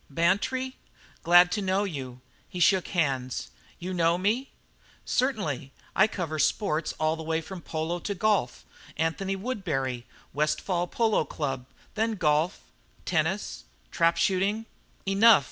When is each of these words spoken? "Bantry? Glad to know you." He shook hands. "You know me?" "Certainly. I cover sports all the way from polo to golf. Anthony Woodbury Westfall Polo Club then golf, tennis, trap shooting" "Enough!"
"Bantry? 0.09 0.77
Glad 1.21 1.51
to 1.51 1.61
know 1.61 1.83
you." 1.83 2.21
He 2.49 2.59
shook 2.59 2.87
hands. 2.87 3.49
"You 3.77 3.93
know 3.93 4.17
me?" 4.17 4.49
"Certainly. 5.05 5.73
I 5.95 6.07
cover 6.07 6.39
sports 6.39 6.95
all 6.99 7.15
the 7.15 7.21
way 7.21 7.39
from 7.39 7.61
polo 7.61 7.99
to 7.99 8.15
golf. 8.15 8.65
Anthony 8.97 9.35
Woodbury 9.35 10.07
Westfall 10.33 10.87
Polo 10.87 11.23
Club 11.23 11.67
then 11.93 12.15
golf, 12.15 12.61
tennis, 13.05 13.65
trap 13.91 14.17
shooting" 14.17 14.65
"Enough!" 15.07 15.39